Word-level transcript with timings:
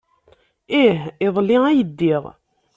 Ih, 0.83 0.99
iḍelli 1.25 1.57
ay 1.69 1.79
ddiɣ. 1.89 2.23